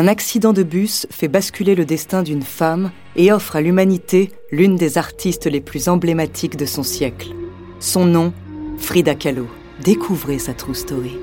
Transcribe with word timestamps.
un 0.00 0.08
accident 0.08 0.54
de 0.54 0.62
bus 0.62 1.06
fait 1.10 1.28
basculer 1.28 1.74
le 1.74 1.84
destin 1.84 2.22
d'une 2.22 2.40
femme 2.42 2.90
et 3.16 3.32
offre 3.32 3.56
à 3.56 3.60
l'humanité 3.60 4.30
l'une 4.50 4.76
des 4.76 4.96
artistes 4.96 5.44
les 5.44 5.60
plus 5.60 5.90
emblématiques 5.90 6.56
de 6.56 6.64
son 6.64 6.82
siècle. 6.82 7.34
Son 7.80 8.06
nom, 8.06 8.32
Frida 8.78 9.14
Kahlo. 9.14 9.46
Découvrez 9.84 10.38
sa 10.38 10.54
true 10.54 10.74
story. 10.74 11.18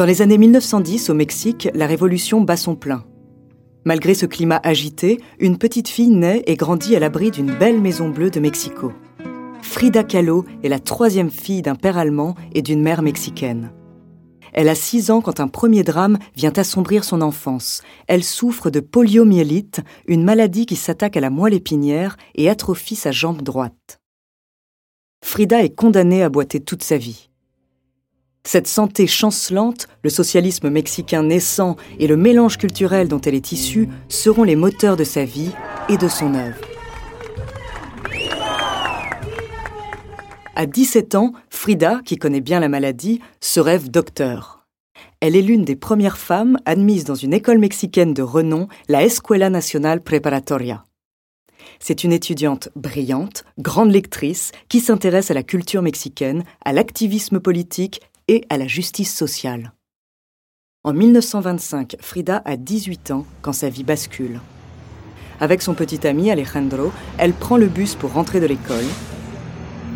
Dans 0.00 0.06
les 0.06 0.22
années 0.22 0.38
1910, 0.38 1.10
au 1.10 1.14
Mexique, 1.14 1.68
la 1.74 1.86
révolution 1.86 2.40
bat 2.40 2.56
son 2.56 2.74
plein. 2.74 3.04
Malgré 3.84 4.14
ce 4.14 4.24
climat 4.24 4.58
agité, 4.64 5.20
une 5.38 5.58
petite 5.58 5.88
fille 5.88 6.08
naît 6.08 6.42
et 6.46 6.56
grandit 6.56 6.96
à 6.96 7.00
l'abri 7.00 7.30
d'une 7.30 7.54
belle 7.54 7.82
maison 7.82 8.08
bleue 8.08 8.30
de 8.30 8.40
Mexico. 8.40 8.94
Frida 9.60 10.02
Kahlo 10.02 10.46
est 10.64 10.70
la 10.70 10.78
troisième 10.78 11.30
fille 11.30 11.60
d'un 11.60 11.74
père 11.74 11.98
allemand 11.98 12.34
et 12.54 12.62
d'une 12.62 12.80
mère 12.80 13.02
mexicaine. 13.02 13.72
Elle 14.54 14.70
a 14.70 14.74
six 14.74 15.10
ans 15.10 15.20
quand 15.20 15.38
un 15.38 15.48
premier 15.48 15.82
drame 15.82 16.18
vient 16.34 16.54
assombrir 16.56 17.04
son 17.04 17.20
enfance. 17.20 17.82
Elle 18.06 18.24
souffre 18.24 18.70
de 18.70 18.80
poliomyélite, 18.80 19.82
une 20.06 20.24
maladie 20.24 20.64
qui 20.64 20.76
s'attaque 20.76 21.18
à 21.18 21.20
la 21.20 21.28
moelle 21.28 21.52
épinière 21.52 22.16
et 22.36 22.48
atrophie 22.48 22.96
sa 22.96 23.12
jambe 23.12 23.42
droite. 23.42 24.00
Frida 25.22 25.62
est 25.62 25.74
condamnée 25.74 26.22
à 26.22 26.30
boiter 26.30 26.60
toute 26.60 26.84
sa 26.84 26.96
vie. 26.96 27.29
Cette 28.44 28.66
santé 28.66 29.06
chancelante, 29.06 29.86
le 30.02 30.10
socialisme 30.10 30.70
mexicain 30.70 31.22
naissant 31.22 31.76
et 31.98 32.06
le 32.06 32.16
mélange 32.16 32.56
culturel 32.56 33.06
dont 33.06 33.20
elle 33.20 33.34
est 33.34 33.52
issue 33.52 33.88
seront 34.08 34.44
les 34.44 34.56
moteurs 34.56 34.96
de 34.96 35.04
sa 35.04 35.24
vie 35.24 35.52
et 35.88 35.96
de 35.96 36.08
son 36.08 36.34
œuvre. 36.34 36.60
À 40.56 40.66
17 40.66 41.14
ans, 41.14 41.32
Frida, 41.48 42.00
qui 42.04 42.16
connaît 42.16 42.40
bien 42.40 42.60
la 42.60 42.68
maladie, 42.68 43.20
se 43.40 43.60
rêve 43.60 43.90
docteur. 43.90 44.66
Elle 45.20 45.36
est 45.36 45.42
l'une 45.42 45.64
des 45.64 45.76
premières 45.76 46.18
femmes 46.18 46.58
admises 46.64 47.04
dans 47.04 47.14
une 47.14 47.34
école 47.34 47.58
mexicaine 47.58 48.14
de 48.14 48.22
renom, 48.22 48.68
la 48.88 49.04
Escuela 49.04 49.50
Nacional 49.50 50.02
Preparatoria. 50.02 50.84
C'est 51.78 52.04
une 52.04 52.12
étudiante 52.12 52.70
brillante, 52.74 53.44
grande 53.58 53.92
lectrice, 53.92 54.52
qui 54.68 54.80
s'intéresse 54.80 55.30
à 55.30 55.34
la 55.34 55.42
culture 55.42 55.82
mexicaine, 55.82 56.44
à 56.64 56.72
l'activisme 56.72 57.40
politique 57.40 58.00
et 58.28 58.44
à 58.48 58.58
la 58.58 58.66
justice 58.66 59.14
sociale. 59.14 59.72
En 60.82 60.92
1925, 60.92 61.96
Frida 62.00 62.42
a 62.44 62.56
18 62.56 63.10
ans 63.10 63.26
quand 63.42 63.52
sa 63.52 63.68
vie 63.68 63.84
bascule. 63.84 64.40
Avec 65.40 65.62
son 65.62 65.74
petit 65.74 66.06
ami 66.06 66.30
Alejandro, 66.30 66.92
elle 67.18 67.32
prend 67.32 67.56
le 67.56 67.66
bus 67.66 67.94
pour 67.94 68.12
rentrer 68.12 68.40
de 68.40 68.46
l'école. 68.46 68.84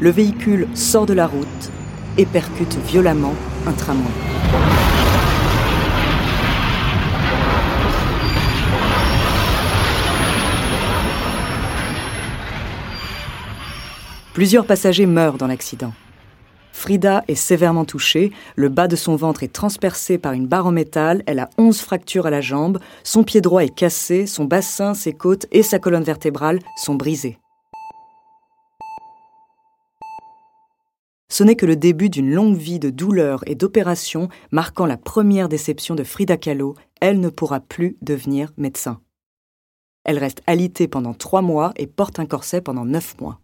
Le 0.00 0.10
véhicule 0.10 0.68
sort 0.74 1.06
de 1.06 1.12
la 1.12 1.26
route 1.26 1.70
et 2.16 2.26
percute 2.26 2.76
violemment 2.86 3.34
un 3.66 3.72
tramway. 3.72 4.10
Plusieurs 14.32 14.64
passagers 14.64 15.06
meurent 15.06 15.36
dans 15.36 15.46
l'accident. 15.46 15.92
Frida 16.80 17.24
est 17.28 17.34
sévèrement 17.34 17.84
touchée, 17.84 18.32
le 18.56 18.70
bas 18.70 18.88
de 18.88 18.96
son 18.96 19.14
ventre 19.14 19.42
est 19.42 19.52
transpercé 19.52 20.16
par 20.16 20.32
une 20.32 20.46
barre 20.46 20.66
en 20.66 20.72
métal, 20.72 21.22
elle 21.26 21.38
a 21.38 21.50
11 21.58 21.78
fractures 21.78 22.24
à 22.24 22.30
la 22.30 22.40
jambe, 22.40 22.78
son 23.04 23.22
pied 23.22 23.42
droit 23.42 23.62
est 23.62 23.74
cassé, 23.74 24.26
son 24.26 24.46
bassin, 24.46 24.94
ses 24.94 25.12
côtes 25.12 25.44
et 25.52 25.62
sa 25.62 25.78
colonne 25.78 26.04
vertébrale 26.04 26.58
sont 26.78 26.94
brisés. 26.94 27.36
Ce 31.28 31.44
n'est 31.44 31.54
que 31.54 31.66
le 31.66 31.76
début 31.76 32.08
d'une 32.08 32.32
longue 32.32 32.56
vie 32.56 32.78
de 32.78 32.88
douleurs 32.88 33.42
et 33.46 33.56
d'opérations 33.56 34.30
marquant 34.50 34.86
la 34.86 34.96
première 34.96 35.50
déception 35.50 35.94
de 35.94 36.02
Frida 36.02 36.38
Kahlo, 36.38 36.76
elle 37.02 37.20
ne 37.20 37.28
pourra 37.28 37.60
plus 37.60 37.98
devenir 38.00 38.54
médecin. 38.56 39.02
Elle 40.04 40.18
reste 40.18 40.40
alitée 40.46 40.88
pendant 40.88 41.12
trois 41.12 41.42
mois 41.42 41.74
et 41.76 41.86
porte 41.86 42.18
un 42.18 42.26
corset 42.26 42.62
pendant 42.62 42.86
neuf 42.86 43.20
mois. 43.20 43.38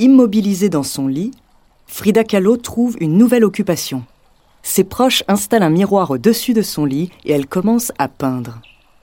Immobilisée 0.00 0.68
dans 0.68 0.82
son 0.82 1.06
lit, 1.06 1.30
Frida 1.86 2.24
Kahlo 2.24 2.56
trouve 2.56 2.96
une 3.00 3.16
nouvelle 3.16 3.44
occupation. 3.44 4.04
Ses 4.62 4.84
proches 4.84 5.22
installent 5.28 5.62
un 5.62 5.70
miroir 5.70 6.10
au-dessus 6.10 6.54
de 6.54 6.62
son 6.62 6.84
lit 6.84 7.10
et 7.24 7.32
elle 7.32 7.46
commence 7.46 7.92
à 7.98 8.08
peindre. 8.08 8.60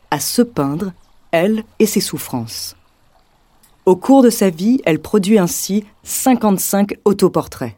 À 0.10 0.20
se 0.20 0.42
peindre, 0.42 0.92
elle 1.32 1.64
et 1.80 1.86
ses 1.86 2.02
souffrances. 2.02 2.76
Au 3.86 3.96
cours 3.96 4.24
de 4.24 4.30
sa 4.30 4.50
vie, 4.50 4.82
elle 4.86 5.00
produit 5.00 5.40
ainsi 5.40 5.86
55 6.04 6.96
autoportraits. 7.06 7.76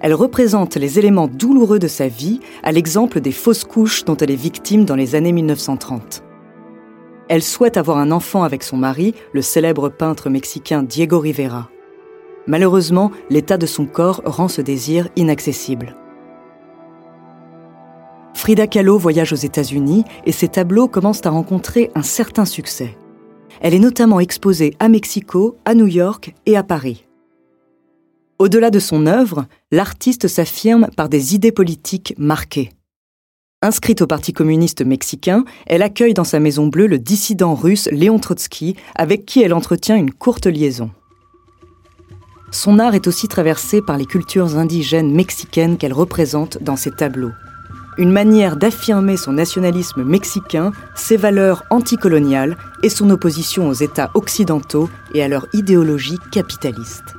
Elle 0.00 0.14
représente 0.14 0.76
les 0.76 0.98
éléments 0.98 1.28
douloureux 1.28 1.78
de 1.78 1.88
sa 1.88 2.08
vie, 2.08 2.40
à 2.62 2.72
l'exemple 2.72 3.20
des 3.20 3.32
fausses 3.32 3.64
couches 3.64 4.04
dont 4.04 4.16
elle 4.16 4.30
est 4.30 4.36
victime 4.36 4.84
dans 4.84 4.94
les 4.96 5.14
années 5.14 5.32
1930. 5.32 6.22
Elle 7.28 7.42
souhaite 7.42 7.76
avoir 7.76 7.98
un 7.98 8.10
enfant 8.10 8.42
avec 8.42 8.62
son 8.62 8.76
mari, 8.76 9.14
le 9.32 9.42
célèbre 9.42 9.88
peintre 9.88 10.30
mexicain 10.30 10.82
Diego 10.82 11.18
Rivera. 11.18 11.68
Malheureusement, 12.48 13.12
l'état 13.28 13.58
de 13.58 13.66
son 13.66 13.84
corps 13.84 14.22
rend 14.24 14.48
ce 14.48 14.62
désir 14.62 15.08
inaccessible. 15.16 15.94
Frida 18.32 18.66
Kahlo 18.66 18.96
voyage 18.96 19.34
aux 19.34 19.36
États-Unis 19.36 20.04
et 20.24 20.32
ses 20.32 20.48
tableaux 20.48 20.88
commencent 20.88 21.26
à 21.26 21.30
rencontrer 21.30 21.90
un 21.94 22.02
certain 22.02 22.46
succès. 22.46 22.96
Elle 23.60 23.74
est 23.74 23.78
notamment 23.78 24.18
exposée 24.18 24.74
à 24.78 24.88
Mexico, 24.88 25.56
à 25.66 25.74
New 25.74 25.86
York 25.86 26.32
et 26.46 26.56
à 26.56 26.62
Paris. 26.62 27.04
Au-delà 28.38 28.70
de 28.70 28.78
son 28.78 29.06
œuvre, 29.06 29.46
l'artiste 29.70 30.26
s'affirme 30.26 30.88
par 30.96 31.10
des 31.10 31.34
idées 31.34 31.52
politiques 31.52 32.14
marquées. 32.16 32.70
Inscrite 33.60 34.00
au 34.00 34.06
Parti 34.06 34.32
communiste 34.32 34.86
mexicain, 34.86 35.44
elle 35.66 35.82
accueille 35.82 36.14
dans 36.14 36.24
sa 36.24 36.40
Maison 36.40 36.68
Bleue 36.68 36.86
le 36.86 36.98
dissident 36.98 37.54
russe 37.54 37.88
Léon 37.92 38.20
Trotsky, 38.20 38.76
avec 38.94 39.26
qui 39.26 39.42
elle 39.42 39.52
entretient 39.52 39.96
une 39.96 40.12
courte 40.12 40.46
liaison. 40.46 40.90
Son 42.50 42.78
art 42.78 42.94
est 42.94 43.06
aussi 43.06 43.28
traversé 43.28 43.82
par 43.82 43.98
les 43.98 44.06
cultures 44.06 44.56
indigènes 44.56 45.14
mexicaines 45.14 45.76
qu'elle 45.76 45.92
représente 45.92 46.62
dans 46.62 46.76
ses 46.76 46.90
tableaux. 46.90 47.32
Une 47.98 48.12
manière 48.12 48.56
d'affirmer 48.56 49.16
son 49.16 49.32
nationalisme 49.32 50.04
mexicain, 50.04 50.72
ses 50.94 51.16
valeurs 51.16 51.64
anticoloniales 51.70 52.56
et 52.82 52.88
son 52.88 53.10
opposition 53.10 53.68
aux 53.68 53.74
États 53.74 54.10
occidentaux 54.14 54.88
et 55.14 55.22
à 55.22 55.28
leur 55.28 55.46
idéologie 55.52 56.18
capitaliste. 56.32 57.14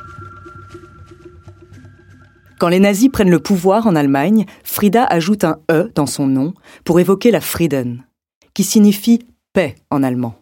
Quand 2.60 2.70
les 2.70 2.80
nazis 2.80 3.10
prennent 3.10 3.30
le 3.30 3.40
pouvoir 3.40 3.88
en 3.88 3.96
Allemagne, 3.96 4.46
Frida 4.64 5.06
ajoute 5.06 5.44
un 5.44 5.60
E 5.72 5.92
dans 5.96 6.06
son 6.06 6.28
nom 6.28 6.54
pour 6.84 7.00
évoquer 7.00 7.32
la 7.32 7.42
Frieden, 7.42 8.04
qui 8.54 8.64
signifie 8.64 9.20
paix 9.54 9.76
en 9.90 10.04
allemand. 10.04 10.39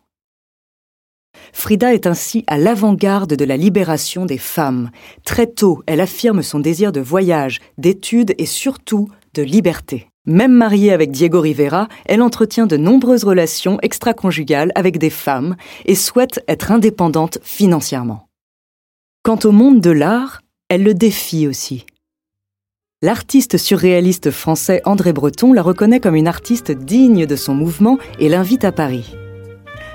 Frida 1.53 1.93
est 1.93 2.07
ainsi 2.07 2.43
à 2.47 2.57
l'avant-garde 2.57 3.33
de 3.33 3.45
la 3.45 3.57
libération 3.57 4.25
des 4.25 4.37
femmes. 4.37 4.91
Très 5.23 5.47
tôt, 5.47 5.81
elle 5.85 6.01
affirme 6.01 6.41
son 6.41 6.59
désir 6.59 6.91
de 6.91 7.01
voyage, 7.01 7.59
d'études 7.77 8.33
et 8.37 8.45
surtout 8.45 9.07
de 9.33 9.43
liberté. 9.43 10.07
Même 10.25 10.51
mariée 10.51 10.91
avec 10.91 11.11
Diego 11.11 11.39
Rivera, 11.39 11.87
elle 12.05 12.21
entretient 12.21 12.67
de 12.67 12.75
nombreuses 12.75 13.23
relations 13.23 13.79
extra-conjugales 13.81 14.73
avec 14.75 14.97
des 14.97 15.09
femmes 15.09 15.55
et 15.85 15.95
souhaite 15.95 16.43
être 16.49 16.71
indépendante 16.71 17.39
financièrement. 17.43 18.27
Quant 19.23 19.39
au 19.45 19.51
monde 19.51 19.79
de 19.79 19.91
l'art, 19.91 20.41
elle 20.69 20.83
le 20.83 20.93
défie 20.93 21.47
aussi. 21.47 21.85
L'artiste 23.01 23.57
surréaliste 23.57 24.31
français 24.31 24.81
André 24.83 25.13
Breton 25.13 25.53
la 25.53 25.61
reconnaît 25.61 25.99
comme 25.99 26.15
une 26.15 26.27
artiste 26.27 26.71
digne 26.71 27.25
de 27.25 27.35
son 27.35 27.53
mouvement 27.53 27.97
et 28.19 28.27
l'invite 28.27 28.65
à 28.65 28.71
Paris. 28.71 29.15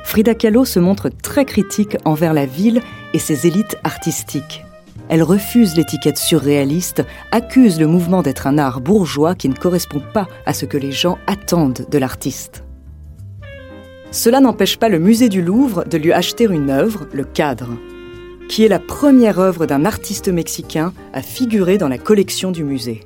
Frida 0.05 0.35
Kahlo 0.35 0.65
se 0.65 0.79
montre 0.79 1.09
très 1.09 1.45
critique 1.45 1.97
envers 2.05 2.35
la 2.35 2.47
ville 2.47 2.83
et 3.15 3.19
ses 3.19 3.47
élites 3.47 3.77
artistiques. 3.85 4.65
Elle 5.09 5.23
refuse 5.23 5.77
l'étiquette 5.77 6.19
surréaliste, 6.19 7.05
accuse 7.33 7.81
le 7.81 7.87
mouvement 7.87 8.23
d'être 8.23 8.47
un 8.47 8.59
art 8.59 8.81
bourgeois 8.81 9.35
qui 9.35 9.49
ne 9.49 9.55
correspond 9.55 10.03
pas 10.13 10.27
à 10.47 10.53
ce 10.53 10.65
que 10.65 10.79
les 10.79 10.93
gens 10.93 11.19
attendent 11.27 11.87
de 11.91 11.99
l'artiste. 11.99 12.65
Cela 14.11 14.41
n'empêche 14.41 14.79
pas 14.79 14.89
le 14.89 14.99
musée 14.99 15.29
du 15.29 15.43
Louvre 15.43 15.85
de 15.85 15.97
lui 15.97 16.13
acheter 16.13 16.45
une 16.45 16.71
œuvre, 16.71 17.07
le 17.13 17.25
cadre, 17.25 17.71
qui 18.49 18.65
est 18.65 18.69
la 18.69 18.79
première 18.79 19.39
œuvre 19.39 19.67
d'un 19.67 19.85
artiste 19.85 20.29
mexicain 20.29 20.93
à 21.15 21.23
figurer 21.23 21.79
dans 21.79 21.89
la 21.89 21.99
collection 21.99 22.51
du 22.51 22.65
musée. 22.65 23.01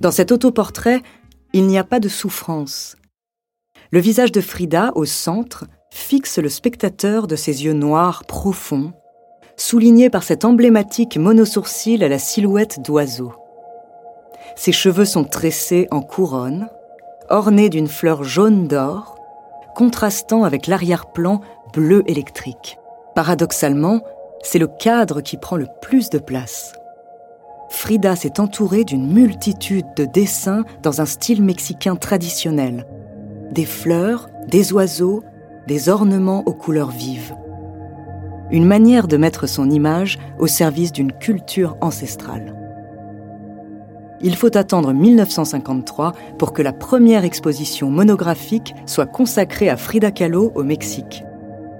Dans 0.00 0.12
cet 0.12 0.32
autoportrait, 0.32 1.02
il 1.52 1.66
n'y 1.66 1.78
a 1.78 1.84
pas 1.84 2.00
de 2.00 2.08
souffrance, 2.08 2.96
le 3.92 4.00
visage 4.00 4.32
de 4.32 4.40
Frida, 4.40 4.90
au 4.94 5.04
centre, 5.04 5.66
fixe 5.90 6.38
le 6.38 6.48
spectateur 6.48 7.26
de 7.26 7.36
ses 7.36 7.64
yeux 7.64 7.74
noirs 7.74 8.24
profonds, 8.24 8.94
soulignés 9.58 10.08
par 10.08 10.22
cet 10.22 10.46
emblématique 10.46 11.18
monosourcil 11.18 12.02
à 12.02 12.08
la 12.08 12.18
silhouette 12.18 12.80
d'oiseau. 12.80 13.34
Ses 14.56 14.72
cheveux 14.72 15.04
sont 15.04 15.24
tressés 15.24 15.88
en 15.90 16.00
couronne, 16.00 16.68
ornés 17.28 17.68
d'une 17.68 17.86
fleur 17.86 18.24
jaune 18.24 18.66
d'or, 18.66 19.16
contrastant 19.74 20.44
avec 20.44 20.68
l'arrière-plan 20.68 21.42
bleu 21.74 22.02
électrique. 22.06 22.78
Paradoxalement, 23.14 24.00
c'est 24.42 24.58
le 24.58 24.68
cadre 24.68 25.20
qui 25.20 25.36
prend 25.36 25.56
le 25.56 25.68
plus 25.82 26.08
de 26.08 26.18
place. 26.18 26.72
Frida 27.68 28.16
s'est 28.16 28.40
entourée 28.40 28.84
d'une 28.84 29.12
multitude 29.12 29.86
de 29.96 30.06
dessins 30.06 30.64
dans 30.82 31.02
un 31.02 31.06
style 31.06 31.42
mexicain 31.42 31.96
traditionnel. 31.96 32.86
Des 33.52 33.66
fleurs, 33.66 34.30
des 34.48 34.72
oiseaux, 34.72 35.22
des 35.66 35.90
ornements 35.90 36.42
aux 36.46 36.54
couleurs 36.54 36.90
vives. 36.90 37.34
Une 38.50 38.64
manière 38.64 39.08
de 39.08 39.18
mettre 39.18 39.46
son 39.46 39.68
image 39.68 40.18
au 40.38 40.46
service 40.46 40.90
d'une 40.90 41.12
culture 41.12 41.76
ancestrale. 41.82 42.56
Il 44.22 44.36
faut 44.36 44.56
attendre 44.56 44.94
1953 44.94 46.14
pour 46.38 46.54
que 46.54 46.62
la 46.62 46.72
première 46.72 47.24
exposition 47.24 47.90
monographique 47.90 48.74
soit 48.86 49.04
consacrée 49.04 49.68
à 49.68 49.76
Frida 49.76 50.10
Kahlo 50.10 50.50
au 50.54 50.62
Mexique. 50.62 51.22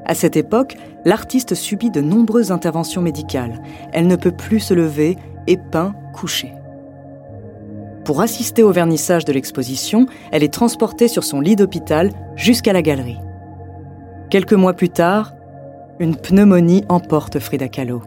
À 0.04 0.14
cette 0.14 0.36
époque, 0.36 0.76
l'artiste 1.06 1.54
subit 1.54 1.90
de 1.90 2.02
nombreuses 2.02 2.52
interventions 2.52 3.00
médicales. 3.00 3.62
Elle 3.94 4.08
ne 4.08 4.16
peut 4.16 4.30
plus 4.30 4.60
se 4.60 4.74
lever 4.74 5.16
et 5.46 5.56
peint 5.56 5.94
couchée. 6.12 6.52
Pour 8.04 8.20
assister 8.20 8.64
au 8.64 8.72
vernissage 8.72 9.24
de 9.24 9.32
l'exposition, 9.32 10.06
elle 10.32 10.42
est 10.42 10.52
transportée 10.52 11.06
sur 11.06 11.22
son 11.22 11.40
lit 11.40 11.54
d'hôpital 11.54 12.10
jusqu'à 12.34 12.72
la 12.72 12.82
galerie. 12.82 13.18
Quelques 14.28 14.54
mois 14.54 14.72
plus 14.72 14.88
tard, 14.88 15.34
une 16.00 16.16
pneumonie 16.16 16.84
emporte 16.88 17.38
Frida 17.38 17.68
Kahlo. 17.68 18.02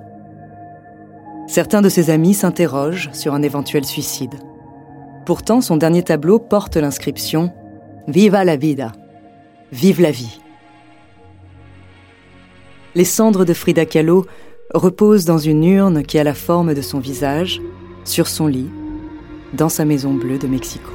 Certains 1.47 1.81
de 1.81 1.89
ses 1.89 2.09
amis 2.09 2.33
s'interrogent 2.33 3.09
sur 3.13 3.33
un 3.33 3.41
éventuel 3.41 3.85
suicide. 3.85 4.33
Pourtant, 5.25 5.61
son 5.61 5.77
dernier 5.77 6.03
tableau 6.03 6.39
porte 6.39 6.75
l'inscription 6.75 7.53
Viva 8.07 8.43
la 8.43 8.57
vida, 8.57 8.91
vive 9.71 10.01
la 10.01 10.11
vie. 10.11 10.41
Les 12.95 13.05
cendres 13.05 13.45
de 13.45 13.53
Frida 13.53 13.85
Kahlo 13.85 14.25
reposent 14.73 15.25
dans 15.25 15.37
une 15.37 15.63
urne 15.63 16.03
qui 16.03 16.19
a 16.19 16.23
la 16.23 16.33
forme 16.33 16.73
de 16.73 16.81
son 16.81 16.99
visage, 16.99 17.61
sur 18.03 18.27
son 18.27 18.47
lit, 18.47 18.69
dans 19.55 19.69
sa 19.69 19.85
maison 19.85 20.13
bleue 20.13 20.37
de 20.37 20.47
Mexico. 20.47 20.91